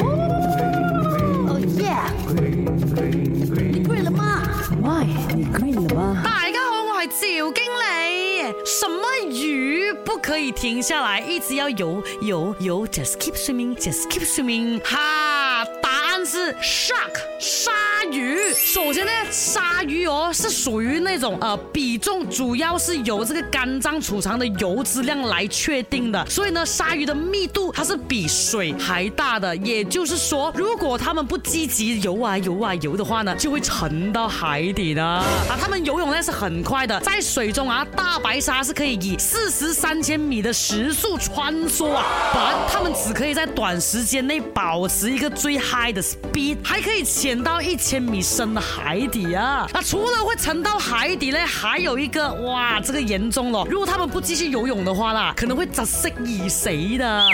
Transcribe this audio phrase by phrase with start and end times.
[0.00, 1.92] 哦耶！
[2.34, 4.42] 你 green 了吗
[4.82, 5.02] m
[5.36, 6.22] 你 green 了吗？
[6.24, 8.54] 大家好，我系赵经理。
[8.64, 14.80] 什么鱼不可以停下来，一直要游游游？Just keep swimming，just keep swimming。
[14.82, 17.70] 哈，答案是 shark，鲨
[18.10, 18.52] 鱼。
[18.54, 19.71] 首先呢，鲨。
[19.84, 35.24] 鱼哦是属于那种呃，比重主要是由这个肝脏储藏的油脂量来确定的，所以呢，鲨鱼的密度它是比水还大的，也就是说，如果它们不积极游啊游啊游的话呢，就会沉到海底的啊。
[35.60, 42.04] 它们游泳那是很快的，在水中啊，大白鲨是可以以四十三千米的时速穿梭啊，
[42.34, 49.66] 啊，它们只可以在短时间内保持一个最 high 的 speed，还可以潜到一千米深的海底啊。
[49.82, 53.64] 除了会沉到海底呢，还有一个哇，这个严重了。
[53.68, 56.64] 如果他们不继续游泳的话啦，可能会窒息以死
[56.98, 57.26] 的。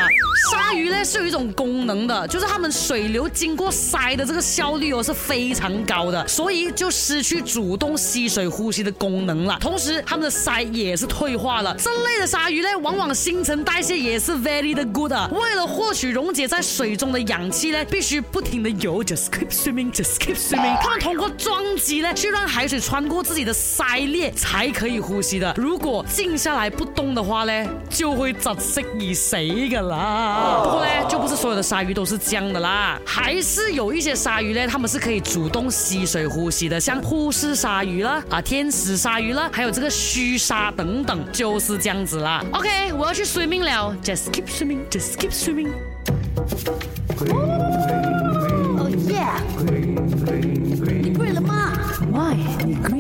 [0.53, 9.59] 鲨鱼呢是有一种功能的，就是它们水流经过鳃的这个效率哦是非常高的，所以就失去主动吸水呼吸的功能了。
[9.61, 11.77] 同时，它们的鳃也是退化了。
[11.79, 15.13] 这类的鲨鱼呢，往往新陈代谢也是 very 的 good。
[15.33, 20.79] 为了获取溶解在水中的氧气呢，必须不停的游，just keep swimming，just keep swimming。
[20.81, 22.09] 它们通过撞击呢。
[22.29, 25.53] 是让海水穿过自己的鳃裂才可以呼吸的。
[25.57, 29.31] 如果静下来不动的话呢，就会窒息死
[29.71, 30.61] 的啦。
[30.63, 42.45] 不过呢，就不是所有的鲨鱼都是这样的啦，还是有一些鲨鱼呢，它们是可以主动吸水呼吸的，像护士鲨鱼啦、啊，天使鲨鱼啦，还有这个须鲨等等，就是这样子啦。
[42.53, 45.73] OK，我要去 swimming 了，just keep swimming，just keep swimming。
[52.75, 52.98] книги.